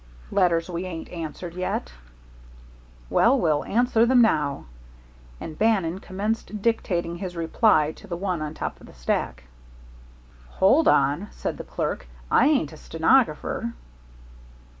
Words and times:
"Letters 0.31 0.67
we 0.67 0.85
ain't 0.87 1.09
answered 1.11 1.53
yet." 1.53 1.91
"Well, 3.07 3.39
we'll 3.39 3.63
answer 3.65 4.03
them 4.03 4.19
now," 4.19 4.65
and 5.39 5.55
Bannon 5.59 5.99
commenced 5.99 6.59
dictating 6.63 7.17
his 7.17 7.35
reply 7.35 7.91
to 7.97 8.07
the 8.07 8.17
one 8.17 8.41
on 8.41 8.55
top 8.55 8.81
of 8.81 8.87
the 8.87 8.95
stack. 8.95 9.43
"Hold 10.53 10.87
on," 10.87 11.27
said 11.29 11.57
the 11.59 11.63
clerk, 11.63 12.07
"I 12.31 12.47
ain't 12.47 12.73
a 12.73 12.77
stenographer." 12.77 13.73